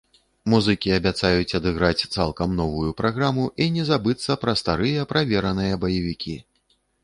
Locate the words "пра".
4.47-4.59